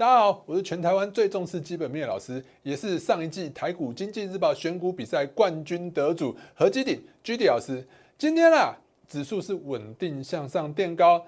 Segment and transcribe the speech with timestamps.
[0.00, 7.86] 大家好，我是全台湾最重视基本面老师，也是上一季台股经济日报选股比赛冠军得主何基鼎 G D 老师。
[8.16, 8.74] 今天啊，
[9.06, 11.22] 指数是稳定向上垫高，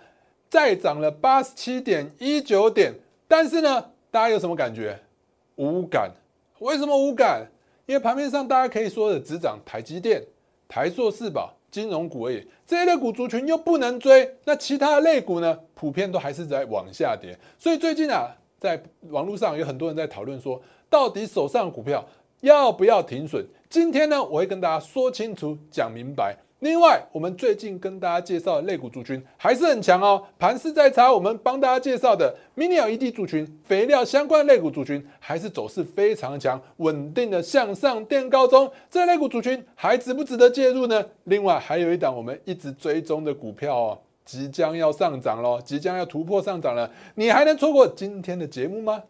[0.48, 2.94] 再涨了八十七点一九点，
[3.28, 4.98] 但是呢，大家有什么感觉？
[5.56, 6.10] 无感。
[6.60, 7.46] 为什么无感？
[7.84, 10.24] 因为盘面上大家可以说的只涨台积电、
[10.66, 17.38] 台塑四宝、金融股而已，这一类股族群又不能追，那其他的类股呢，普遍都还是在往下跌。
[17.58, 18.34] 所以最近啊。
[18.62, 22.06] 在网络上有很多人在讨论说，到底手上股票
[22.42, 23.44] 要不要停损？
[23.68, 26.36] 今天呢，我会跟大家说清楚、讲明白。
[26.60, 30.22] 另外，我们最近跟大家介绍的类股族群还是很强哦。
[30.38, 38.70] 盘势在查，我们帮大家介绍的 mini LED 族群、肥料相关类股族群，还是走势非常强，稳定的向上垫高中。
[38.88, 41.04] 这类股族群还值不值得介入呢？
[41.24, 43.98] 另外，还有一档我们一直追踪的股票哦。
[44.24, 49.02] 即将要上涨了，即将要突破上涨了，你还能错过今天的节目吗？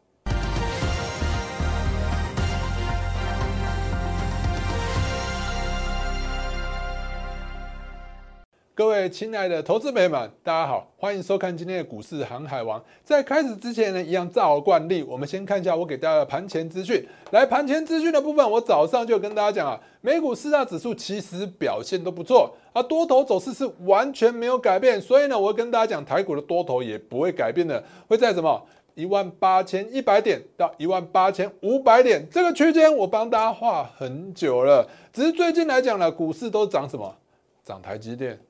[8.74, 12.82] 各位亲爱的投资朋友们，大家好，欢迎收看今天的股市航海王。
[13.04, 17.06] 在开始之前呢，一样照惯例，我们先看一下我给大家的盘前资讯。
[17.32, 24.98] 来，盘前资讯的部分，我早上就跟大家讲啊，美股四大指数其实表现都不错，而多头走势是完全没有改变。
[24.98, 34.88] 所以呢，我跟大家讲，台股的多头也不会改变的，会在什么一万八千一百点到一万八千五百点这个区间，我帮大家画很久了。
[35.12, 37.14] 只是最近来讲呢，股市都涨什么？
[37.62, 38.40] 涨台积电。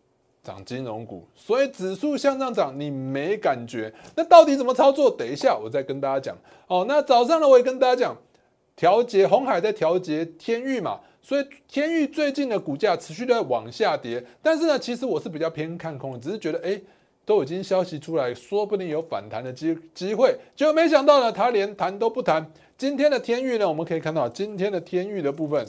[0.42, 3.92] 涨金融股，所以指数向上涨，你没感觉。
[4.16, 5.08] 那到底怎么操作？
[5.08, 6.36] 等一下我再跟大家讲。
[6.66, 8.16] 哦，那早上呢，我也跟大家讲，
[8.74, 14.24] 调节红海在调节天域嘛，所以天域最近的股价持续在往下跌。
[14.42, 16.80] 但是呢，其实我是比较偏看空的，只是觉得哎，
[17.24, 20.36] 都已经消息出来，说不定有反弹的机机会。
[20.56, 22.44] 结果没想到呢，它连谈都不谈。
[22.76, 25.64] 今天的天域呢，我们可以看到今天的天域的部分，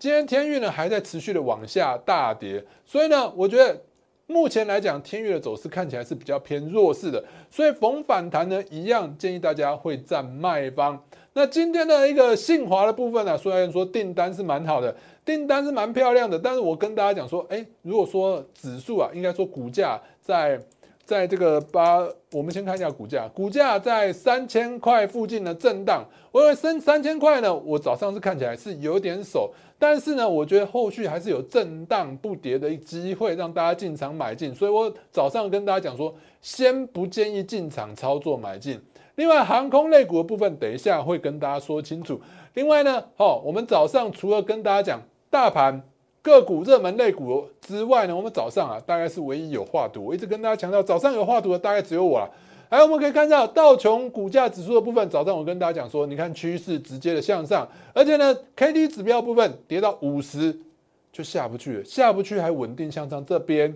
[0.00, 2.64] 今天天域呢还在持续的往下大跌。
[2.84, 3.80] 所以呢，我觉得。
[4.30, 11.02] 目前来讲，天域的走势看起来是比较偏弱势的，所以逢反弹呢，一样建议大家会占卖方。
[11.32, 20.60] 那今天的一个信华的部分呢，虽然说订单是蛮好的，订单是蛮漂亮的，但是我跟大家讲说，哎，如果说指数啊，应该说股价在。
[21.02, 26.04] 在这个八，我们先看一下股价，股价在三千块附近的震荡。
[26.30, 34.54] 我认为升三千块呢，我早上是看起来是有点手，但是呢，我觉得后续还是有震荡不跌的一机会，让大家进场买进。
[34.54, 38.78] 所以我早上跟大家讲说，先不建议进场操作买进。
[39.14, 42.20] 另外，航空类股的部分，等一下会跟大家说清楚。
[42.54, 45.82] 另外呢，哦，我们早上除了跟大家讲大盘。
[46.22, 50.04] 个股热门类股之外呢，我们早上啊，大概是唯一有画图。
[50.04, 52.30] 我一直跟大家强调，早上有画图的大概只有我了。
[52.70, 60.56] 还我们可以看到道琼股价指数的部分，早上我跟大家讲说，你看趋势直接的向上，而且呢，K D 指标部分跌到五十
[61.12, 63.74] 就下不去了，下不去还稳定向上，这边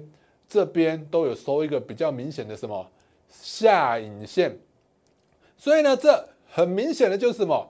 [0.49, 2.87] 这边都有收一个比较明显的什么
[3.29, 4.57] 下影线，
[5.59, 7.69] 所以呢，这很明显的就是什么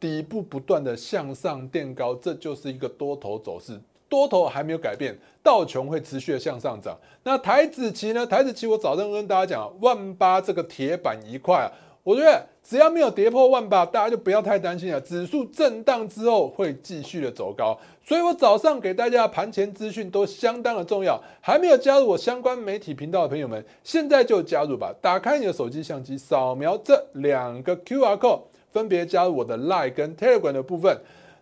[0.00, 3.78] 底部不断的向上垫高，这就是一个多头走势。
[4.08, 6.96] 多头还没有改变，道琼会持续的向上涨。
[7.22, 8.26] 那台子期呢？
[8.26, 11.66] 台子期我早上跟大家讲，万八这个铁板一块啊，
[12.02, 15.00] 我觉得只要没有跌破万八，大家就不要太担心了。
[15.00, 21.20] 指数震荡之后会继续的走高，所以我早上给大家盘前资讯都相当的重要。
[21.40, 24.94] 还没有加入我相关媒体频道的朋友们，现在就加入吧！
[25.00, 30.96] 打开你的手机相机，扫描这两个 Q R code，分别加入我的 Line 跟 Telegram 的部分。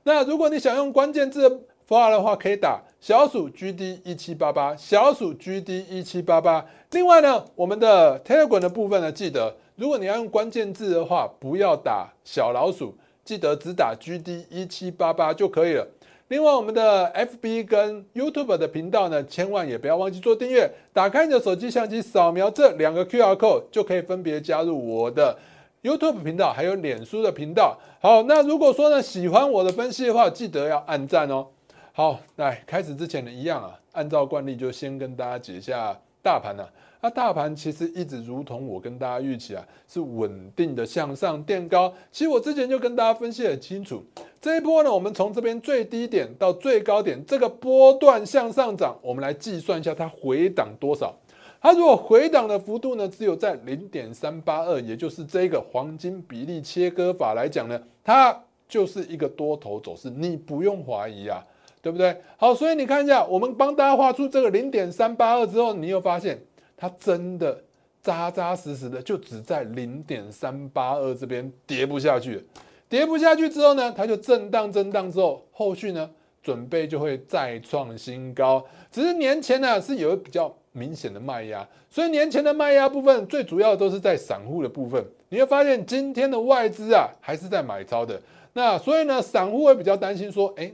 [0.04, 6.64] 那如果你想用关键字，发号的话可以打小鼠 GD 一七八八，小鼠 GD 一七八八。
[6.92, 15.86] 另外呢，我们的 Telegram 的部分呢，记得如果你要用关键字的话，不要打小老鼠，记得只打 GD 一七八八就可以了。
[16.28, 20.70] 另外，我们的 FB 跟 YouTube 的频道呢，千万也不要忘记做订阅。
[20.90, 25.36] 打开你的手机相机，扫描这两个 QR code，就可以分别加入我的
[25.82, 27.78] YouTube 频道，还有脸书的频道。
[28.00, 31.46] 好，那如果说呢喜欢我的分析的话，记得要按赞哦。
[31.96, 36.68] 好，来开始之前呢，一样啊，按照惯例就先跟大家解一下大盘呢。
[37.00, 41.94] 那大盘其实一直如同我跟大家预期啊，是稳定的向上垫高。
[42.10, 44.02] 其实我之前就跟大家分析很清楚，
[44.40, 51.14] 这一波呢，我们从这边最低点到最高点这个波段向上涨，我们来计算一下它回档多少。
[51.60, 58.36] 它如果回档的幅度呢，只有在零点三八二，也就是这个黄金比例切割法来讲呢，它
[58.66, 61.46] 就是一个多头走势，你不用怀疑啊。
[61.84, 62.16] 对不对？
[62.38, 66.42] 好，所以你看一下，我们帮大家画出这个零点三八二之后，你又发现
[66.78, 67.62] 它真的
[68.00, 72.42] 扎扎实实的就只在零点三八二这边跌不下去，
[72.88, 76.08] 跌不下去之后呢，它就震荡震荡之后，后续呢
[76.42, 78.64] 准备就会再创新高。
[78.90, 85.04] 只是年前呢是有比较明显的卖压，所以年前的卖压部分最主要都是在散户的部分。
[85.28, 88.18] 你会发现今天的外资啊还是在买超的，
[88.54, 90.72] 那所以呢散户会比较担心说，哎，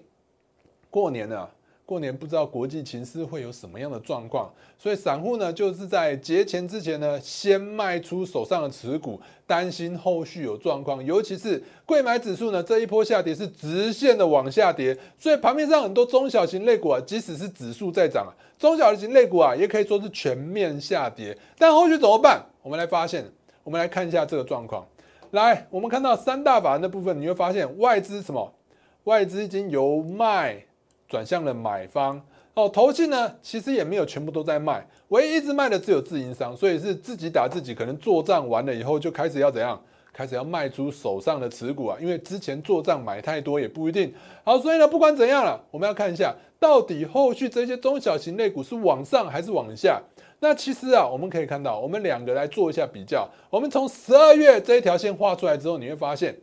[0.90, 1.48] 过年了。
[1.86, 4.48] 过年不知道国际情势会有什么样的状况，
[4.78, 11.04] 所以散户呢就是在节前之前呢，先卖出手上的持股，担心后续有状况。
[11.04, 21.36] 尤其是贵买指数呢，这一波下跌是直线的往下跌，所以盘面上很多中小型类股啊，即使是指数在涨啊，中小型类股啊也可以说是全面下跌。
[21.58, 22.40] 但后续怎么办？
[22.62, 23.28] 我们来发现，
[23.64, 24.86] 我们来看一下这个状况。
[25.32, 28.54] 来，我们看到三大法人的部分，你会发现外资什么？
[29.02, 30.64] 外资已经由卖。
[31.10, 32.22] 转向了买方
[32.54, 39.80] 哦，投信呢其实也没有全部都在卖，唯一一直卖的只有自营商，所以是自己打自己，可能做账完了以后就开始要怎样，
[40.12, 44.14] 开始要卖出手上的持股啊，因为之前做账买太多也不一定
[44.44, 50.00] 好，所以呢不管怎样了，我们要看一下到底后续这些中小型类股是往上还是往下。
[50.40, 56.34] 那其实啊，我们可以看到，我们两个来做一下比较，我们从十二月这一条线画出来之后，你会发现。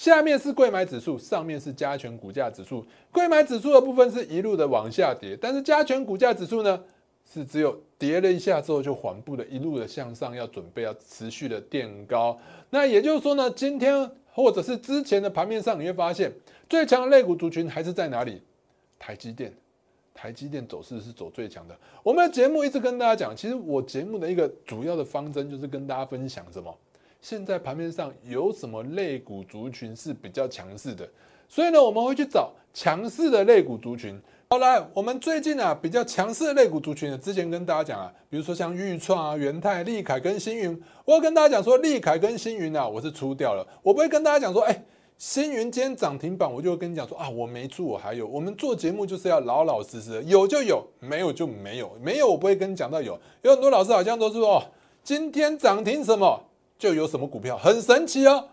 [0.00, 2.82] 下面是贵买指数，上面是加权股价指数。
[3.12, 6.82] 贵买指数的部分是一路的往下跌，但是加权股价指数呢，
[7.30, 12.40] 是只有跌了一下之后就缓步的一路的向上，要准备要持续的垫高。
[12.70, 16.32] 那也就是说呢，今天或者是之前的盘面上，你会发现
[16.66, 18.40] 最强的类股族群还是在哪里？
[18.98, 19.52] 台积电，
[20.14, 21.76] 台积电走势是走最强的。
[22.02, 26.74] 我们的节目一直跟大家讲，其实我节目的一个主要的方针就是跟大家分享什么。
[27.20, 31.08] 现在盘面上有什么类股族群是比较强势的？
[31.48, 34.20] 所以呢，我们会去找强势的类股族群。
[34.48, 43.64] 好来，我们最近啊比较强势的类股族群呢，之前跟大家讲啊，比如说像裕创啊、元泰、利凯跟星云，我要跟大家讲说，利凯跟星云啊，我是出掉了。
[43.82, 44.84] 我不会跟大家讲说，哎，
[45.18, 48.26] 星云今天涨停板，我就会跟你讲说啊，我没出，我还有。
[48.26, 53.16] 我们做节目就是要老老实实，有就有，没有就没有，没有我不会跟你讲到有。
[53.42, 54.60] 有很多老师好像都是说，
[55.04, 56.42] 今天涨停什么？
[56.80, 58.48] 就有什么股票很神奇哦，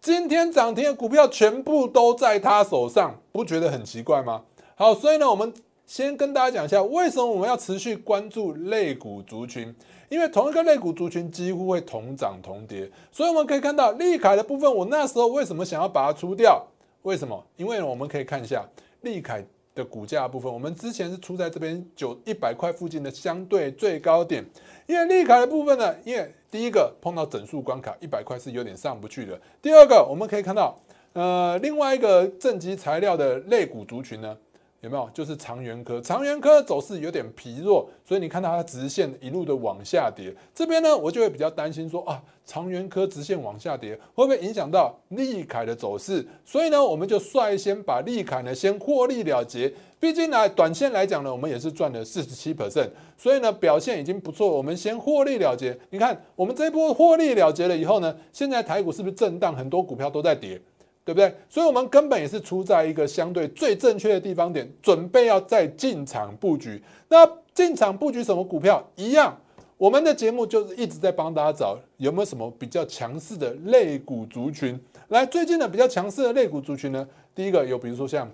[0.00, 4.42] 今天涨停的股票全部都在他手上，不觉得很奇怪吗？
[4.74, 5.52] 好，所以呢，我们
[5.84, 9.72] 先跟大家讲一下，为什么我们要持续关注类股族群？
[10.08, 16.66] 因为同一个类股族群几乎会同涨同跌，所以我们可以看到利凯的部分，我那时候为什么想要把它出掉？
[17.02, 17.44] 为什么？
[17.56, 18.66] 因为我们可以看一下
[19.02, 19.44] 利凯
[19.74, 24.42] 的股价部分，我们之前是出在这边九一百块附近的相对最高点，
[24.86, 29.38] 因为利凯的部分呢，因为第一个碰到整数关卡，一百块是有点上不去的。
[29.60, 30.78] 第二个，我们可以看到，
[31.12, 34.36] 呃，另外一个正极材料的类股族群呢。
[34.80, 35.10] 有没有？
[35.12, 40.32] 就是长源科，长源科走势有点疲弱，所以你看到它直线一路的往下跌。
[40.54, 46.24] 这边呢，我就会比较担心说啊，长源科直线往下跌会不会影响到利凯的走势？
[46.44, 49.72] 所以呢，我们就率先把利凯呢先获利了结。
[49.98, 54.48] 毕竟呢，短线来讲呢，我们也是赚了四十七 percent，所以呢，表现已经不错。
[54.48, 55.76] 我们先获利了结。
[55.90, 59.52] 你看，我们这波获利了结了以后呢，现在台股是不是震荡？
[59.56, 60.60] 很多股票都在跌。
[61.08, 61.34] 对不对？
[61.48, 66.82] 所以，我们根本也是出在一个相对最正确的地方点，准备要再进场布局。
[67.08, 68.86] 那进场布局什么股票？
[68.94, 69.34] 一样，
[69.78, 74.78] 我们的节目就是一直在帮大家找有没有什么比较强势的类股族群。
[75.08, 77.08] 来，最近的比较强势的类股族群呢？
[77.34, 78.30] 第一个有，比如说像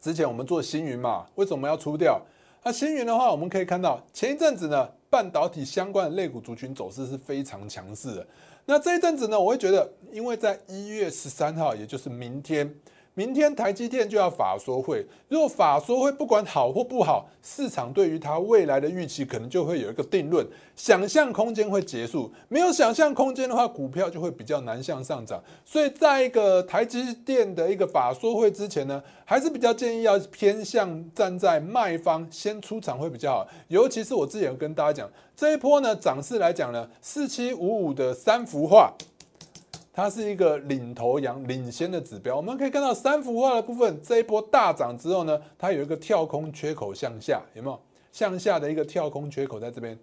[0.00, 2.18] 之前我们做星云嘛，为什么要出掉？
[2.64, 8.26] 那星云的话，我们可以看到前一阵子呢，半导体相关的类股族群走势是非常强势的。
[8.66, 12.72] 那这一阵子呢，我会觉得，因为在一月十三号，也就是明天。
[13.20, 22.32] 明天台积电就要法说会，如果法说会不管好或不好，市场对于它未来的预期可能就会有一个定论，想象空间会结束。
[22.48, 25.38] 没有想象空间的话，股票就会比较难向上涨。
[25.66, 33.48] 所以在一个台积电的一个法说会之前呢，还是比较建议要偏向站在卖方先出场会比较好。
[33.68, 38.90] 尤其是我之前跟大家讲，这一波呢涨势来讲呢，四七五五的三幅画。
[39.92, 42.36] 它是一个领头羊、领先的指标。
[42.36, 47.78] 我们可以看到三幅画的部分，这一波大涨之后呢，它有一个跳空缺口向下，有没有？
[48.12, 49.96] 向下的一个跳空缺口在这边，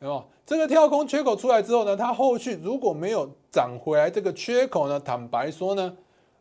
[0.00, 0.24] 有没有？
[0.44, 5.96] 这个跳空缺口出来之后呢，它后续如果没有涨回来，这个缺口呢，坦白说呢，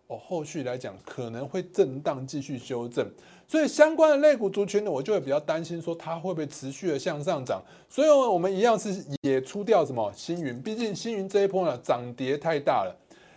[0.07, 3.09] 哦，后续来讲可能会震荡继续修正。
[3.53, 7.61] 所以相关的类股族群呢，我就会比较担心说它会不会持续的向上涨。
[7.87, 12.95] 所以我们一样是也出掉什么星云，毕竟星云这一波呢涨跌太大了。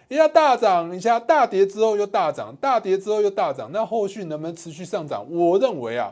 [0.08, 5.22] 一下大涨，一下大跌之后又大涨，大跌之后又大涨，那后续能不能持续上涨？
[5.30, 6.10] 我认为啊，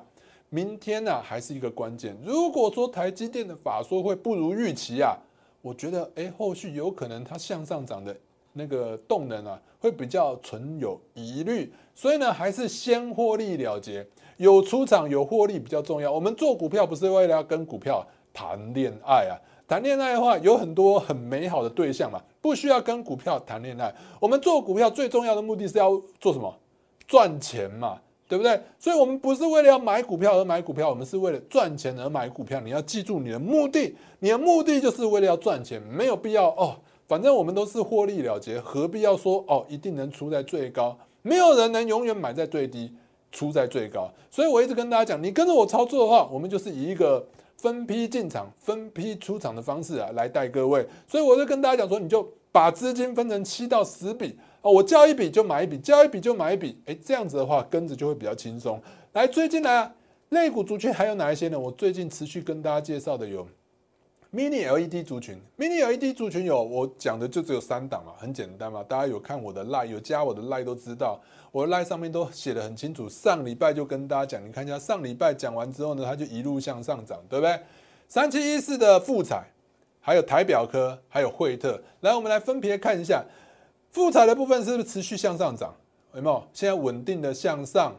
[0.50, 2.14] 明天呢还是一个关键。
[2.23, 5.16] 如果说台积电的法说会不如预期啊，
[5.62, 8.14] 我觉得哎，后续有可能它向上涨的
[8.52, 16.10] 那个动能啊，会比较存有疑虑，所以呢，还是先获利了结，有出场有获利比较重要。
[16.10, 23.94] 我们做股票不是为了要跟股票谈恋爱啊，谈恋爱的话有很多很美好的对象嘛，不需要跟股票谈恋爱。
[24.18, 26.54] 我们做股票最重要的目的是要做什么？
[27.06, 28.00] 赚钱嘛。
[28.26, 28.58] 对不对？
[28.78, 32.58] 所以，我们不是为了要买股票而买股票，我们是为了赚钱而买股票。
[32.58, 36.74] 你要记住你的目的，你的目的就是为了要赚钱，没有必要哦。
[37.06, 39.64] 反正我们都是获利了结，何必要说哦？
[39.68, 40.98] 一定能出在最高？
[41.26, 42.93] 没有人能永远买在最低，
[43.33, 44.12] 出在最高。
[44.31, 47.26] 所以我一直跟大家讲，你跟着我操作的话，我们就是以一个
[47.57, 50.87] 分批进场、分批出场的方式啊，来带各位。
[51.09, 54.38] 所以我就跟大家讲说，你就把资金分成七到十笔。
[54.61, 58.78] 哦，我交一笔就买一笔，交一笔就买一笔，哎，这样子的话跟着就会比较轻松。
[59.14, 59.90] 来，最近呢，
[60.28, 61.59] 类股族群还有哪一些呢？
[61.59, 63.47] 我最近持续跟大家介绍的有
[64.34, 71.20] mini LED 族群，mini LED 族群有我讲的就只有三档嘛，很简单嘛，大家有看我的 line，有加我的 line 都知道，
[71.52, 73.08] 我的 line 上面都写的很清楚。
[73.08, 77.56] 上礼拜就跟大家讲，你看一下上礼拜讲完之后呢，它就一路向上涨，对不对？
[78.08, 79.44] 三七一四的富彩，
[80.00, 83.24] 还有台表科，还有惠特，来，我们来分别看一下。
[83.92, 85.72] 富彩的部分是不是持续向上涨？
[86.12, 86.44] 有没有？
[86.52, 87.94] 现在稳定的向上。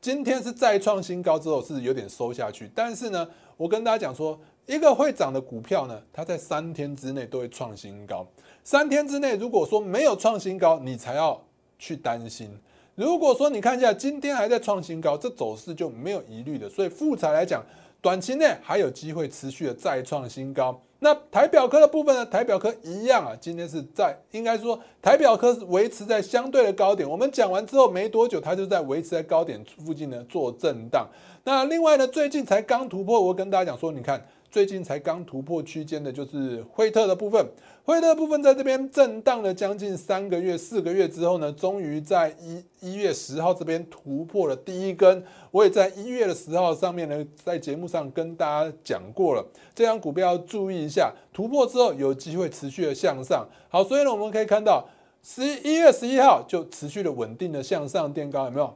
[0.00, 8.26] 今天是再创新高之后是有点收下去，但是呢，我跟大家讲说，一个会涨的股票呢，它在三天之内都会创新高。
[8.64, 11.40] 三天之内如果说没有创新高，你才要
[11.78, 12.50] 去担心。
[12.96, 16.68] 如果说你看一下今天还在创新高，这走势就没有疑虑的。
[16.68, 17.64] 所以复彩来讲，
[18.00, 20.80] 短期内还有机会持续的再创新高。
[20.98, 22.26] 那台表科的部分呢？
[22.26, 27.08] 台表科一样啊，今天是在应该说台表科是维持在相对的高点。
[27.08, 31.06] 我们讲完之后没多久，它就在维持在高点附近呢做震荡。
[31.44, 34.26] 那另外呢，最近才刚突破，我跟大家讲说，你看。
[34.56, 37.46] 最近才刚突破区间的，就是惠特的部分。
[37.84, 45.22] 惠特部分在这边震荡了将近三个月、四个月之后呢，终于在一一月十号这边突破了第一根。
[45.50, 53.46] 我也在一月的十号上面呢，在节目上跟大家讲过了，这张股票要注意一下，突破之后有机会持续的向上。
[53.68, 54.88] 好，所以呢，我们可以看到
[55.22, 58.74] 十一月十一号就持续的稳定的向上垫高，有没有？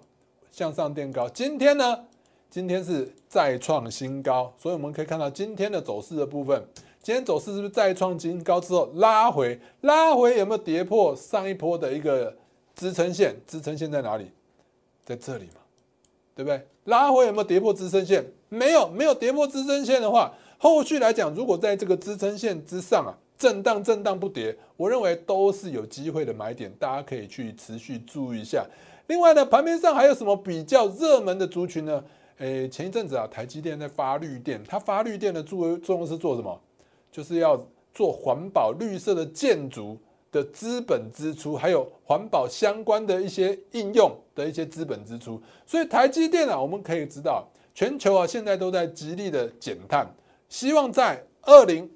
[0.53, 1.27] 向上垫高。
[1.31, 2.01] 今天呢？
[2.51, 6.61] 今天是再创新高，所以我们可以看到今天的走势的部分。
[7.01, 9.59] 今天走势是不是再创新高之后拉回？
[9.83, 12.37] 拉回有没有跌破上一波的一个
[12.75, 13.37] 支撑线？
[13.47, 14.33] 支撑线在哪里？
[15.05, 15.61] 在这里嘛，
[16.35, 16.61] 对不对？
[16.87, 18.27] 拉回有没有跌破支撑线？
[18.49, 28.67] 没有，没有跌破支撑线的话，后续来讲，如果在这个支撑线之上啊，震荡震荡不跌，我认为都是有机会的买点，大家可以去持续注意一下。
[29.07, 32.03] 另外呢，盘面上还有什么比较热门的族群呢？
[32.41, 36.59] 诶，前一阵子啊，台积电在发绿电，它发绿电的作作用是做什么？
[37.13, 39.99] 就是要做环保绿色的建筑
[40.33, 45.39] 的资本支出，还有环保相关的一些应用的一些资本支出。
[45.67, 50.11] 所以台积电啊，我们可以知道，全球啊现在都在极力的减碳，
[50.49, 51.91] 希望在二零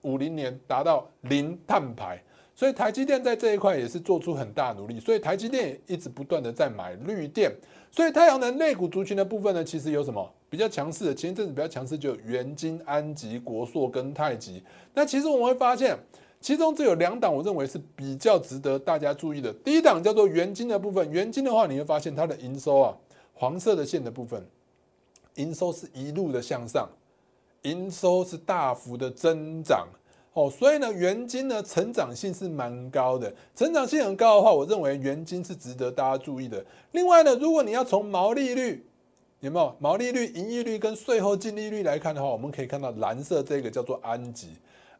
[0.00, 2.22] 五零年达到零碳排。
[2.60, 7.50] 所以台积电在这一块也是做出很大努力，所以台积电也一直不断的在买绿电。
[7.90, 11.14] 所以太阳能类股族群的部分呢，其实有什么比较强势的？
[11.14, 14.62] 前一阵子比较强势就有元晶、安吉、国硕跟太极。
[14.92, 15.98] 那其实我们会发现，
[16.38, 19.50] 其中只有两档，我认为是比较值得大家注意的。
[19.64, 22.94] 第一档叫做元晶的部分，元晶的话，你会发现它的营收啊，
[23.32, 24.46] 黄色的线的部分，
[25.36, 26.86] 营收是一路的向上，
[27.62, 29.88] 营收是大幅的增长。
[30.32, 36.64] 哦，所以呢，元金呢成长性是蛮高的，成长性很高的话，我认为元金是值得大家注意的。
[36.92, 38.86] 另外呢，如果你要从毛利率
[39.40, 44.50] 有没有毛利率、盈利率跟税后净利率来看的话，我们可以看到蓝色这个叫做安吉，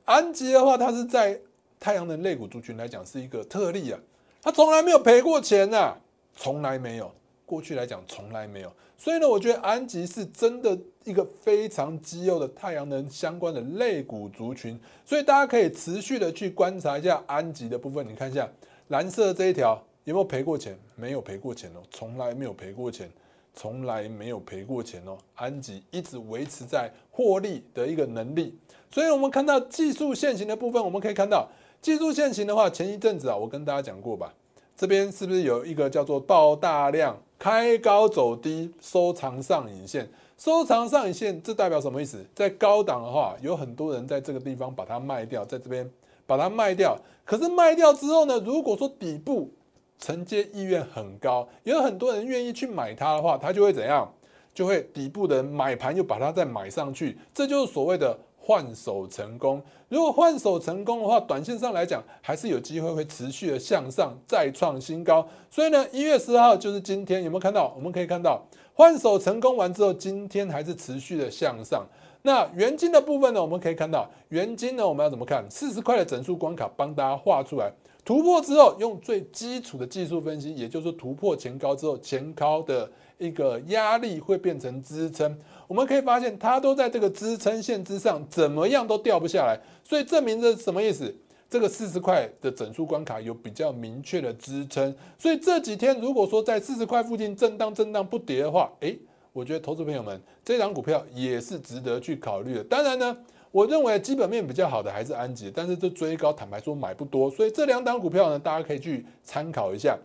[0.05, 1.39] 安吉的话，它是在
[1.79, 4.01] 太阳能类股族群来讲是一个特例啊，
[4.43, 5.95] 它从来没有赔过钱呐，
[6.35, 7.13] 从来没有。
[7.51, 18.07] 过去来讲从来没有，所以呢，我觉得安吉是真的一个非常肌肉的太阳能相关的类股族群，所以大家可以持续的去观察一下安吉的部分。
[18.09, 18.49] 你看一下
[18.87, 20.79] 蓝色这一条有没有赔过钱？
[20.95, 23.11] 没有赔过钱哦，从来没有赔过钱，
[23.53, 25.19] 从来没有赔过钱哦。
[25.35, 28.57] 安吉一直维持在获利的一个能力，
[28.93, 31.49] 所以我们看到技术线型的部分，我们可以看到
[31.83, 34.33] 技术线型的话，前一阵子啊，我跟大家讲过吧，
[34.81, 37.15] 这边是不是有一个叫做爆大量？
[37.39, 40.09] 开高走低，收藏上影线，
[40.39, 42.25] 收藏上影线，这代表什么意思？
[42.35, 45.87] 在高档的话，有很多人在这个地方把它卖掉，在这边
[46.25, 46.97] 把它卖掉。
[47.27, 49.53] 可是卖掉之后呢，如果说底部
[49.99, 54.11] 承接意愿很高，有很多人愿意去买它的话，它就会怎样？
[54.55, 58.19] 就会底部的人买盘又把它再买上去，这就是所谓的
[58.51, 59.63] 换手成功。
[59.89, 65.25] 如果换手成功的话，短线上来讲还是有机会会持续的向上再创新高。
[65.49, 67.73] 所以呢，一月十号就是今天，有没有看到？
[67.77, 71.87] 我们可以看到换手成功完之后，今天还是持续的向上。
[72.23, 73.41] 那元金的部分呢？
[73.41, 75.49] 我们可以看到元金呢，我们要怎么看？
[75.49, 77.71] 四十块的整数关卡帮大家画出来，
[78.05, 85.39] 突破之后，用最基础的技术分析，也就是突破前高之后，前高的一个压力会变成支撑。
[85.71, 89.57] 我们可以发现，它都在这个支撑线之上，怎么样都掉不下来。
[89.85, 91.15] 所以证明这什么意思？
[91.49, 94.93] 这个四十块的整数关卡有比较明确的支撑。
[95.17, 98.99] 所以这几天如果说在四十块附近震荡震荡不跌的话，诶。
[99.33, 102.65] 我觉得投资朋友们，这张股票也是值得去考虑的。
[102.65, 103.17] 当然呢，
[103.53, 109.97] 我认为基本面比较好的还是安吉，但是这追高坦白说买不多，所以这两档股票呢，大家可以去参考一下。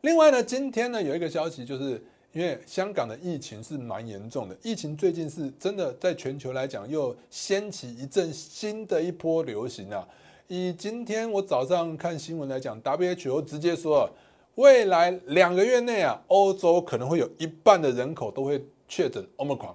[0.00, 2.02] 另外呢，今天呢有一个消息，就是
[2.34, 10.06] 因为香港的疫情是蛮严重的，疫情最近是真的在全球来讲又掀起一阵新的一波流行啊。
[10.48, 14.10] 以今天我早上看新闻来讲，WHO 直接说。
[14.56, 19.74] 未来两个月内啊，欧洲可能会有一半的人口都会确诊 Omicron。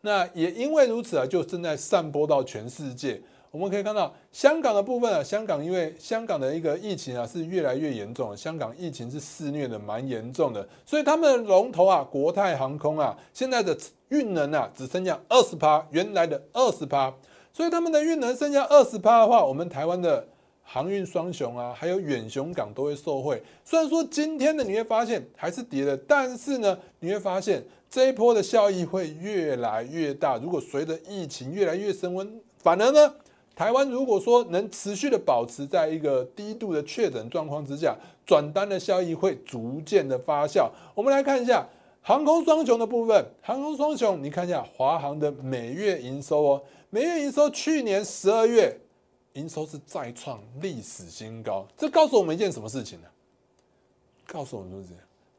[0.00, 3.22] 那也因为如此啊，就正在散播到全世界。
[3.50, 13.76] 我们可以看到香港的部分啊，香港因为香港的一个疫情啊是越来越严重，香港疫情是肆虐的蛮严重的，所以他们的龙头啊，国泰航空啊，现在的
[14.08, 17.12] 运能啊只剩下二十趴，原来的二十趴，
[17.52, 20.26] 所以他们的运能剩下二十趴的话，我们台湾的。
[20.70, 23.42] 航运双雄啊，还有远雄港都会受惠。
[23.64, 30.36] 虽然说今天的你会发现还是跌的，但是呢，你会发现这一波的效益会越来越大。
[30.36, 33.14] 如果随着疫情越来越升温，反而呢，
[33.58, 37.92] 台湾如果说能持续的保持在一个低度的确诊状况之下，
[38.24, 40.70] 转单的效益会逐渐的发酵。
[40.94, 41.66] 我们来看一下
[42.00, 48.78] 航空双雄的部分，航空双雄，你看一下华航的每月营收哦，每月营收去年十二月。
[49.32, 53.08] 营收是再创历史新高，这告诉我们一件什么事情呢？
[54.26, 54.90] 告诉我们是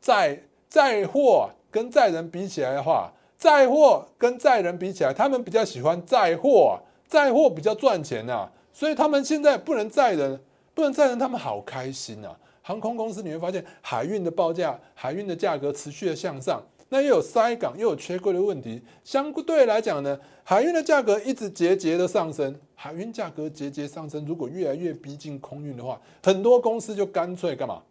[0.01, 10.39] 载载货跟载人比起来的话，载货跟载人比起来，他们比较喜欢载货，载货比较赚钱呐，所以他们现在不能载人，
[10.73, 12.37] 不能载人，他们好开心啊！
[12.61, 16.61] 航空公司你会发现，海运的报价、海运的价格持续的向上。
[16.91, 27.81] 那又有塞港又有缺柜的问题，相对来讲呢，海运的价格一直节节的上升，海运价格节节上升，如果越来越逼近空运的话，很多公司就干脆干嘛，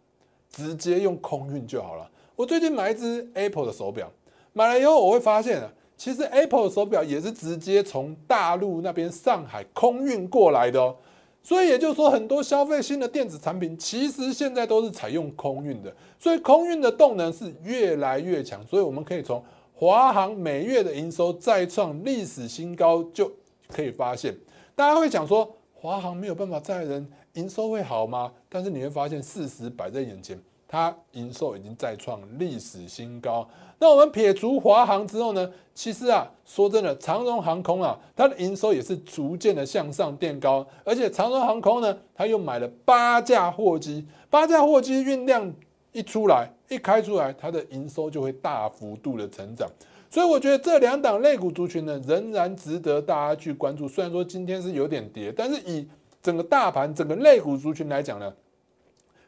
[0.49, 2.09] 直接用空运就好了。
[2.35, 4.09] 我最近买一只 Apple 的手表，
[4.53, 5.69] 买了以后我会发现啊，
[5.99, 10.95] 其实 Apple 手表也是直接从大陆那边上海空运过来的哦。
[11.43, 15.93] 所以也就是说，很多消费新的电子产品，其实现在都是采用空运的。
[16.17, 18.65] 所以空运的动能是越来越强。
[18.65, 23.29] 所以我们可以从华航每月的营收再创历史新高，就
[23.67, 24.33] 可以发现，
[24.75, 28.31] 大家会讲说，华航没有办法载人，营收会好吗？
[28.47, 30.39] 但是你会发现，事实摆在眼前。
[30.71, 33.49] 它营收已经再创历史新高。
[33.79, 35.49] 那我们撇除华航之后呢？
[35.73, 40.67] 其实啊，说真的，长荣航空啊，它的营收也是逐渐的向上垫高。
[40.83, 45.49] 而且长荣航空呢，它又买了八架货机，八架货机运量
[45.93, 49.69] 一出来，一开出来，它的营收就会大幅度的成长。
[50.09, 53.87] 所以我觉得这两档类股族群呢，仍然值得大家去关注。
[53.87, 55.87] 虽然说今天是有点跌，但是以
[56.21, 58.33] 整个大盘、整个类股族群来讲呢。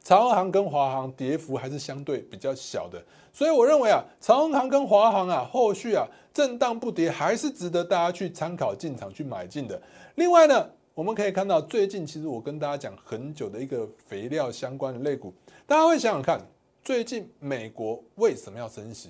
[0.04, 9.80] 长荣航跟华航跌幅还是相对比较小的，所以我认为啊，长荣航跟华航啊，后续啊震荡不跌，还是值得大家去参考进场去买进的。
[10.16, 15.32] 另外呢，我们可以看到最近其实我跟大家讲很久的一个肥料相关的类股，
[15.68, 16.42] 大家会想想看，
[16.84, 19.10] 最近美国为什么要升息？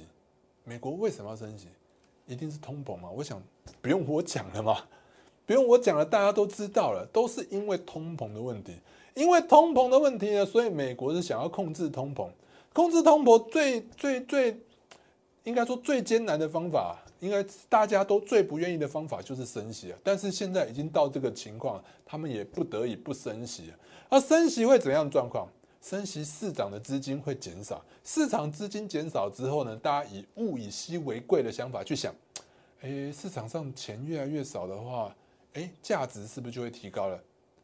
[0.66, 1.68] 美国为什么要升息？
[2.28, 3.10] 一定是通膨嘛？
[3.10, 3.42] 我想
[3.82, 4.78] 不用我讲了嘛，
[5.46, 8.74] 不用我讲了，大家都知道了，都是因为通膨的问题。
[9.14, 12.30] 因为通膨的问题呢，所以美国是想要控制通膨。
[12.74, 14.58] 控制通膨最最最，
[15.44, 19.98] 应该说最艰难的方法，应该大家都最不愿意的方法就是升息啊。
[20.04, 23.74] 但是现在已经到这个情况，他们也不得已不升息。
[24.10, 25.48] 而升息会怎样状况？
[25.82, 32.14] 升息市场的资金会减少，市场资金减少之后呢，大家以物以稀为贵的想法去想，
[32.82, 35.16] 哎，市场上钱越来越少的话，
[35.54, 37.18] 哎，价值是不是就会提高了？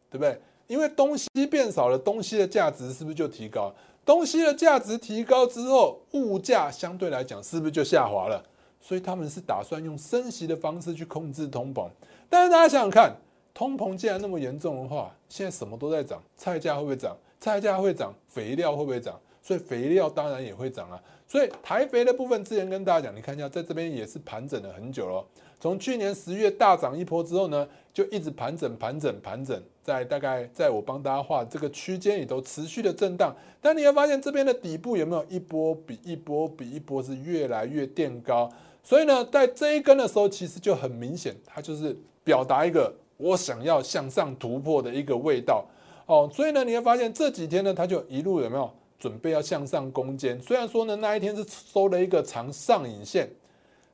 [0.10, 0.42] 对不对？
[0.68, 3.74] 因为东西变少了，东西的价值是不是就提高？
[4.06, 8.42] 东西的价值提高之后，物价相对来讲是不是就下滑了？
[8.80, 11.90] 所以他们是打算用升息的方式去控制通膨。
[12.30, 13.14] 但是大家想想看，
[13.54, 17.18] 通膨既然那么严重的话，现在什么都在涨，菜价会不会涨？
[17.40, 19.20] 菜价会涨，肥料会不会涨？
[19.42, 21.02] 所以肥料当然也会涨啊。
[21.28, 25.26] 所以台肥的部分，之前跟大家讲，你看一下，在这边也是盘整了很久了。
[25.60, 33.36] 从去年十月大涨一波之后呢，就一直盘整、盘整、盘整，在大概在我帮大家画这个区间里头持续的震荡。
[33.62, 38.50] 但你会发现这边的底部有没有一波比一波比一波是越来越垫高？
[38.84, 45.66] 所以呢，在这一根的时候，其实就很明显，它就是表达一个我想要向上突破的一个味道
[46.06, 46.30] 哦。
[46.34, 48.72] 所以呢，你会发现这几天呢，它就一路有没有？
[49.00, 53.30] 准备要向上攻坚，虽然说呢那一天是收了一个长上影线，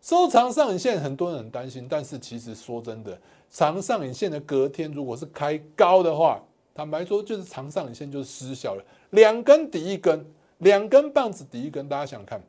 [0.03, 3.17] 收长上影线，很多人很担心，但是其实说真的，
[3.49, 6.43] 长上影线的隔天如果是开高的话，
[6.75, 10.25] 坦白说就是长上影线就是失效了，两根抵一根，
[10.57, 12.43] 两根棒子抵一根，大家想看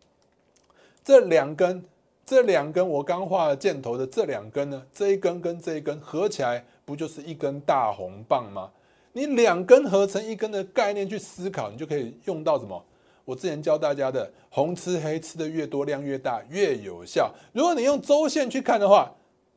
[1.04, 1.84] 这两根，
[2.26, 8.68] 这两根我刚画了箭头的这两根呢，这一根跟这一根合起来不就是一根大红棒吗？
[9.12, 12.84] 你两根合成一根的概念去思考，你就可以用到什么？
[13.24, 17.32] 我之前教大家的红吃黑吃的越多量越大越有效。
[17.52, 19.10] 如果你用周线去看的话，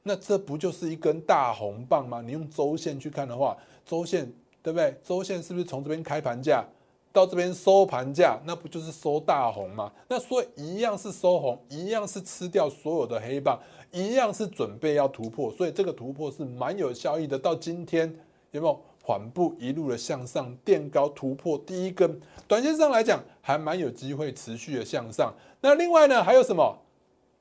[0.04, 2.22] 那这不就是一根大红棒吗？
[2.22, 4.32] 你用周线去看的话，周线
[4.64, 4.96] 对不对？
[5.04, 6.64] 周线是不是从这边开盘价
[7.12, 9.92] 到这边收盘价，那不就是收大红吗？
[10.08, 13.60] 那所以一样是收红，一样是吃掉所有的黑棒，
[13.92, 17.38] 一样是准备要突破，所以这个突破是蛮有效益的。
[17.38, 18.16] 到今天
[18.52, 18.80] 有没有？
[19.08, 25.34] 缓步一路的向上垫高突破第一根，短线上来讲还蛮有机会持续的向上。
[25.62, 26.78] 那另外呢还有什么？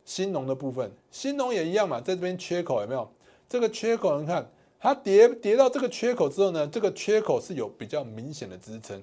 [0.04, 3.10] 新农的部分，新农也一样嘛，在这边缺口有没有？
[3.48, 4.48] 这个缺口你看
[4.78, 9.02] 它跌跌到这个缺口之后呢，这个缺口是有比较明显的支撑。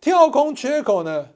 [0.00, 1.28] 跳空缺口呢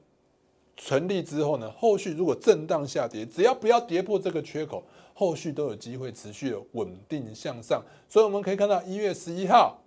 [0.77, 4.81] 成立之后呢，后续如果震荡下跌，只要不要跌破这个缺口，
[5.13, 7.83] 后续都有机会持续的稳定向上。
[8.07, 9.77] 所以我们可以看到一月十一号。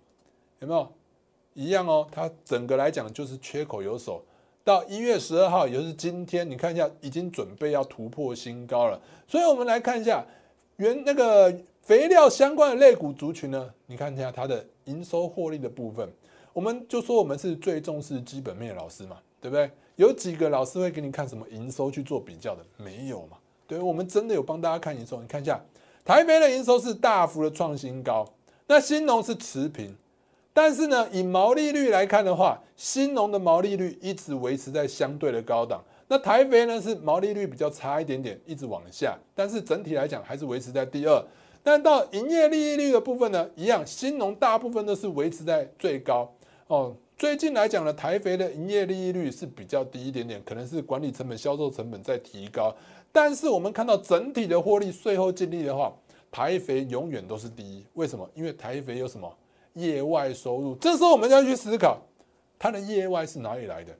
[0.59, 0.87] 有没有
[1.53, 2.07] 一样哦？
[2.11, 4.23] 它整个来讲就是缺口有手，
[4.63, 8.99] 到一月十二号，也就是今天，你看一下，已经准备要突破新高了。
[9.27, 10.25] 所以，我们来看一下
[10.77, 16.11] 原那个肥料相关的类股族群呢，你看一下它的营收获利的部分。
[16.51, 19.69] 我们就说我们是最重视基本面的老师嘛，对不对？
[19.97, 22.65] 有几个老师会给你看什么营收去做比较的？
[22.77, 23.37] 没有嘛？
[23.67, 25.21] 对，我们真的有帮大家看营收。
[25.21, 25.63] 你看一下，
[26.03, 28.25] 台北的营收是大幅的创新高，
[28.67, 29.95] 那新农是持平。
[30.55, 35.83] 但是呢，以毛利率来看的话，新农的毛利率一直维持在相对的高档。
[36.07, 39.19] 那台肥呢是毛利率比较差一点点，一直往下。
[39.35, 41.21] 但是整体来讲还是维持在第二。
[41.61, 46.33] 但到营业利率的部分呢，一样，新农大部分都是维持在最高。
[46.67, 52.73] 哦，最近来讲呢，台肥的营业利率是比较低一点点，可能是管理成本、销售成本在提高。
[53.11, 55.93] 但是我们看到整体的获利、税后净利的话，
[56.31, 57.85] 台肥永远都是第一。
[57.95, 58.25] 为什么？
[58.33, 59.29] 因为台肥有什么？
[59.75, 62.01] 业外收入，这时候我们要去思考，
[62.59, 63.95] 它的业外是哪里来的？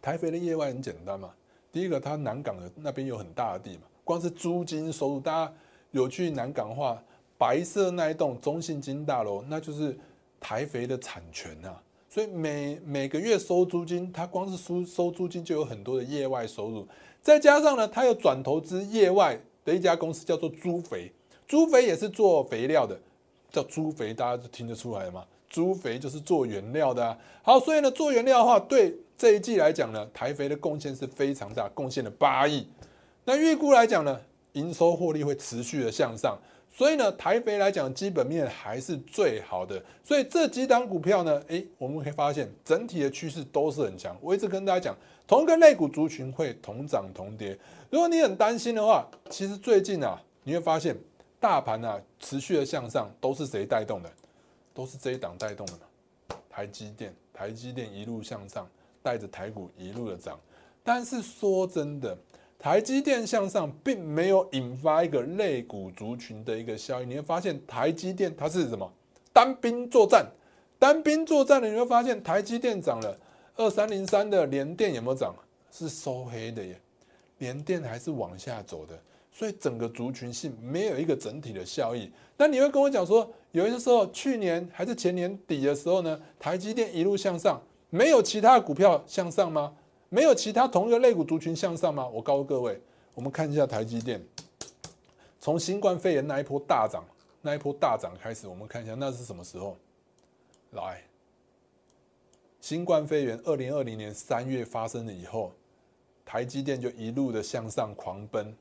[0.00, 1.30] 台肥的业外很简单嘛，
[1.70, 5.52] 第一个，它南港的那边有很大的地嘛，光是租金收入，大家
[5.90, 7.02] 有去南港话，
[7.38, 9.96] 白色那一栋中信金大楼，那就是
[10.38, 16.86] 台肥的产权啊，所以每每个月收租金，它光是收收租金就有很多的业外收入，
[17.20, 21.10] 再加上呢，它又转投资业外的一家公司叫做猪肥，
[21.48, 22.96] 猪肥也是做肥料的。
[23.54, 25.24] 叫猪肥，大家都听得出来吗？
[25.48, 27.16] 猪肥就是做原料的啊。
[27.40, 32.66] 好，所以呢，做原料的话，对这一季来讲呢，台肥的贡献是非常大，贡献了八亿。
[33.24, 34.20] 那预估来讲呢，
[34.54, 36.36] 营收获利会持续的向上，
[36.74, 39.80] 所以呢，台肥来讲基本面还是最好的。
[40.02, 44.16] 所以这几档股票呢，诶，我们可以发现整体的趋势都是很强。
[44.20, 44.96] 我一直跟大家讲，
[45.28, 47.56] 同一个类股族群会同涨同跌。
[47.90, 50.96] 如果你很担心的话，其实最近啊，你会发现。
[51.44, 54.10] 大盘啊，持续的向上，都是谁带动的？
[54.72, 56.38] 都是这一档带动的嘛。
[56.48, 58.66] 台积电，台积电一路向上，
[59.02, 60.40] 带着台股一路的涨。
[60.82, 62.16] 但是说真的，
[62.58, 67.10] 台积电向上，并没有引发一个类股族群的一个效应。
[67.10, 68.90] 你会发现，台积电它是什么？
[69.30, 70.26] 单兵作战，
[70.78, 73.14] 单兵作战的，你会发现台积电涨了。
[73.56, 75.34] 二三零三的联电有没有涨？
[75.70, 76.80] 是收黑的耶，
[77.36, 78.98] 联电还是往下走的。
[79.34, 82.08] 所以整个族群性没有一个整体的效益。
[82.36, 89.74] 那你会跟我讲说，有些时候去年还是前年底的时候呢，台积电一路向上，没有其他股票向上吗？
[90.08, 92.06] 没有其他同一个类股族群向上吗？
[92.06, 92.80] 我告诉各位，
[93.12, 94.24] 我们看一下台积电，
[95.40, 97.04] 从新冠肺炎那一波大涨，
[97.42, 99.76] 那一波大涨开始，我们看一下那是什么时候？
[100.70, 101.02] 来，
[102.60, 105.52] 新冠肺炎二零二零年三月发生了以后，
[106.24, 108.54] 台积电就一路的向上狂奔。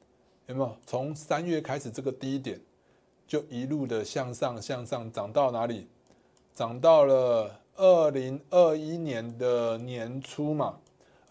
[0.48, 2.60] 有没有从三月开始这个低点，
[3.26, 5.88] 就一路的向上向上涨到哪里？
[6.54, 10.78] 涨到了二零二一年的年初嘛。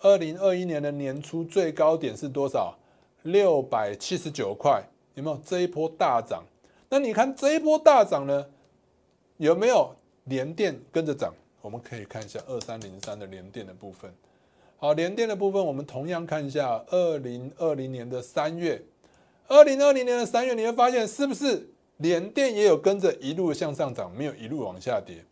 [0.01, 2.77] 二零二一年的年初最高点是多少？
[3.23, 4.83] 六百七十九块，
[5.15, 6.43] 有没有这一波大涨？
[6.89, 8.47] 那你看这一波大涨呢，
[9.37, 9.95] 有没有
[10.25, 11.33] 连电跟着涨？
[11.61, 14.13] 我们可以看一下二三零三的连电的部分。
[14.79, 18.83] 好，连电的部分，我们同样看一下二零二零年的三月，
[19.49, 25.25] 二零二零年的三月，你会发现是不是连电也有跟着一路向上涨，没有一路往下跌？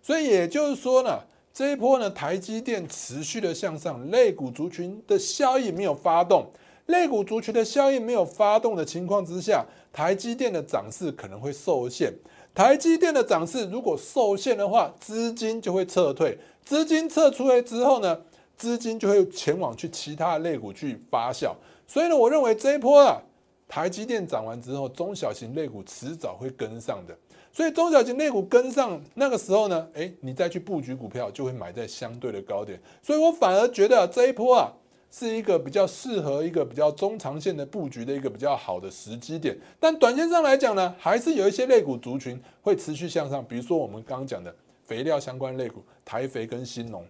[0.00, 1.20] 所以也就是说呢，
[1.52, 6.46] 这一波呢，台积电持续的向上，类股族群的效益没有发动，
[6.86, 12.12] 类股族群的效益没有发动的情况之下，台积电的涨势可能会受限。
[12.54, 18.20] 台积电的涨势如果受限的话，资金就会撤退，资金撤出来之后呢？
[18.56, 21.52] 资金就会前往去其他的类股去发酵，
[21.88, 23.20] 所以呢，我认为这一波啊，
[23.68, 27.16] 台积电涨完之后，中小型类股迟早会跟上的。
[27.52, 32.80] 所以中小型类股跟上那个时候呢，哎，你再去布局股票，就会买在相对的高点。
[33.00, 34.72] 所以我反而觉得这一波啊，
[35.10, 39.56] 是一个比较适合一个比较中长线的布局的一个比较好的时机点。
[39.78, 47.06] 但短线上来讲呢，还是有一些类股族群会持续向上，比如说我们刚刚讲的肥料相关类股，台肥跟新农。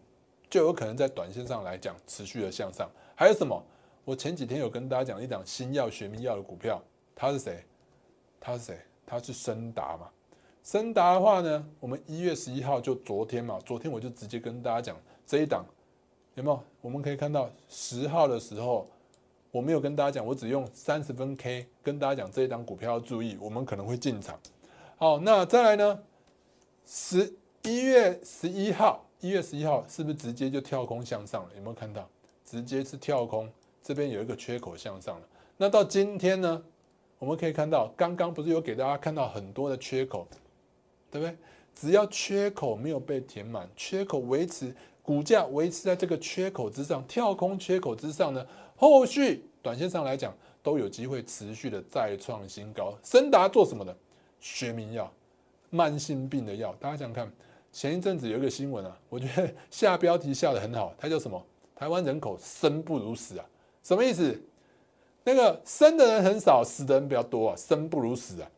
[0.50, 2.88] 就有可能在短线上来讲持续的向上。
[3.16, 3.60] 还有什么？
[4.04, 6.82] 我前几天有跟大家讲一档新药学名药的股票，
[7.14, 7.64] 它是谁？
[8.38, 8.78] 它是谁？
[9.06, 10.10] 它是森达嘛？
[10.62, 15.64] 森达的话呢，我们一月十一号就昨天嘛，昨天我就直接跟大家讲这一档
[16.34, 16.62] 有没有？
[16.82, 18.86] 我们可以看到十号的时候，
[19.50, 24.38] 我没有跟大家讲，我只用三十分 K 跟大家讲这一档股票要注意，我们可能会进场。
[24.96, 26.02] 好，那再来呢？
[26.84, 29.02] 十一月十一号。
[29.20, 31.48] 一月十一号是不是直接就跳空向上了？
[31.56, 32.06] 有没有看到？
[32.44, 33.50] 直接是跳空，
[33.84, 35.28] 这边有一个缺口向上了。
[35.58, 36.64] 那到今天呢？
[37.18, 40.26] 我们可以看到，刚刚不是有给大家看到很多的缺口，
[41.10, 41.36] 对不对？
[41.74, 52.96] 只要缺口没有被填满，缺口维持，股价维持在这个缺口之上，跳空缺口之上呢，后续短线上来讲都有机会持续的再创新高。
[53.02, 53.96] 森达做什么的？
[54.40, 55.10] 学名药，
[55.70, 57.30] 慢性病的药，大家想看。
[57.72, 61.42] 前一阵子有一个新闻啊，我觉得下标题下的很好，它叫什么？
[61.74, 63.44] 台湾人口生不如死啊，
[63.84, 64.36] 什么意思？
[65.22, 68.50] 那个生的人很少，死的人比较多啊，生不如死啊。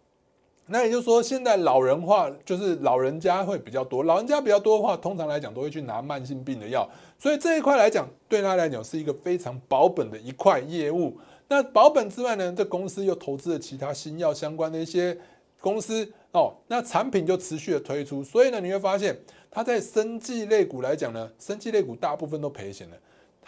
[0.68, 11.16] 那也就是说，现在老人化就是老人家会比较多，老人家比较多的话，通常来讲都会去拿慢性病的药，所以这一块来讲，对他来讲是一个非常保本的一块业务。
[11.48, 15.16] 那保本之外呢，这公司又投资了其他新药相关的一些
[15.60, 16.08] 公司。
[16.32, 19.16] 哦，那产品就持续的推出，所以呢，你会发现
[19.50, 22.96] 它在生技类股来讲呢，生技类股大部分都赔钱了。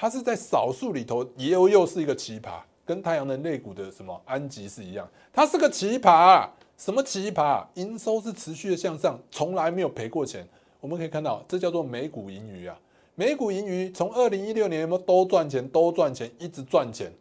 [0.00, 6.48] 它是在少数里头，也有又是一个奇葩，跟太阳能类股的什么安吉是一样，它是个奇葩。
[6.76, 7.66] 什么奇葩？
[7.74, 10.46] 营收是持续的向上，从来没有赔过钱。
[10.80, 12.78] 我们可以看到，这叫做美股盈余啊。
[13.16, 17.12] 美股盈余从二零一六年有没有都赚钱，都赚钱，一直赚钱。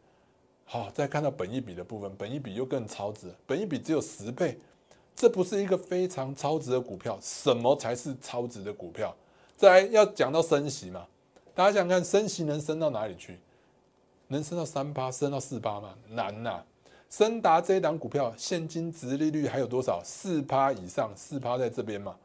[0.64, 4.60] 好，再看到本益比的部分，本益比又更超值，本益比只有十倍。
[5.16, 9.12] 这不是一个非常超值的股票，什么才是超值的股票？
[9.56, 11.08] 再来要讲到升息嘛，
[11.58, 13.40] 大家想看升息能升到哪里去？
[14.28, 15.96] 能升到三八，升到四八吗？
[16.10, 16.62] 难呐！
[17.10, 20.00] 升达这一档股票现金值利率还有多少？
[20.06, 22.16] 四趴以上，四趴在这边嘛。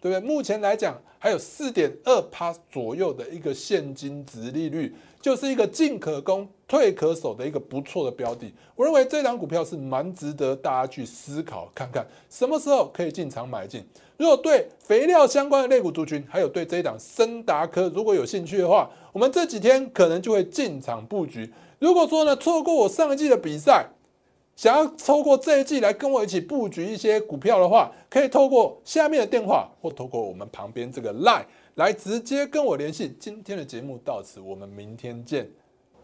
[0.00, 0.20] 对不对？
[0.20, 8.52] 目前来讲，还有四点二趴左右的一个现金值利率，就是一个进可攻、退可守的一个不错的标的。
[8.74, 13.84] 我认为这档股票是蛮值得大家去思考看看，什么时候可以进场买进。
[14.16, 21.52] 如果对肥料相关的类股族群，还有对这一档森达科如果有兴趣的话，我们这几天可能就会进场布局。
[21.78, 23.86] 如果说呢，错过我上一季的比赛。
[24.60, 31.44] 想要透过这一季来跟我一起布局一些股票的话，可以透过下面的电话或透过我们旁边这个 Line
[31.76, 33.16] 来直接跟我联系。
[33.18, 35.48] 今天的节目到此，我们明天见。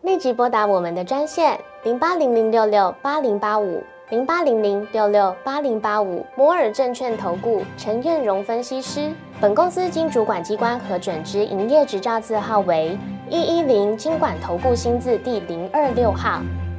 [0.01, 9.13] 立即拨打我们的专线零八零零六六八零八五零八零零六六八零八五摩尔证券投顾陈彦荣分析师。
[9.39, 12.97] 本公司经主管机关核准之营业执照字号为
[13.29, 16.41] 一一零金管投顾新字第零二六号。